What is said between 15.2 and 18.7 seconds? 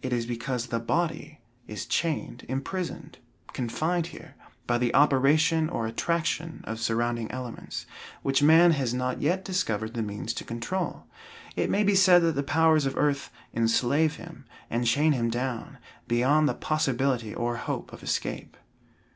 down, beyond the possibility or hope of escape.